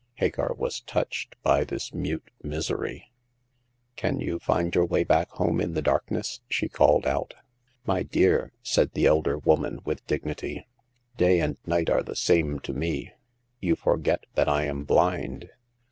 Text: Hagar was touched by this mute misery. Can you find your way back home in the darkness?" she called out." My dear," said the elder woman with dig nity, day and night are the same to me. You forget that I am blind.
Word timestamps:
Hagar 0.15 0.55
was 0.55 0.81
touched 0.81 1.35
by 1.43 1.63
this 1.63 1.93
mute 1.93 2.31
misery. 2.41 3.11
Can 3.95 4.19
you 4.19 4.39
find 4.39 4.73
your 4.73 4.85
way 4.87 5.03
back 5.03 5.29
home 5.29 5.61
in 5.61 5.73
the 5.75 5.81
darkness?" 5.83 6.41
she 6.49 6.67
called 6.67 7.05
out." 7.05 7.35
My 7.85 8.01
dear," 8.01 8.51
said 8.63 8.93
the 8.93 9.05
elder 9.05 9.37
woman 9.37 9.77
with 9.85 10.03
dig 10.07 10.23
nity, 10.23 10.63
day 11.17 11.39
and 11.39 11.59
night 11.67 11.91
are 11.91 12.01
the 12.01 12.15
same 12.15 12.59
to 12.61 12.73
me. 12.73 13.11
You 13.59 13.75
forget 13.75 14.23
that 14.33 14.49
I 14.49 14.63
am 14.63 14.85
blind. 14.85 15.49